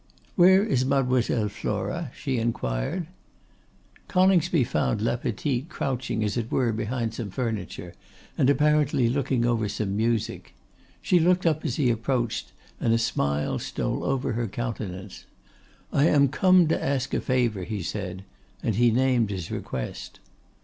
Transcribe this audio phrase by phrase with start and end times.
[0.35, 3.05] 'Where is Mademoiselle Flora?' she inquired.
[4.07, 7.93] Coningsby found La Petite crouching as it were behind some furniture,
[8.35, 10.55] and apparently looking over some music.
[11.03, 15.25] She looked up as he approached, and a smile stole over her countenance.
[15.93, 18.23] 'I am come to ask a favour,' he said,
[18.63, 20.19] and he named his request.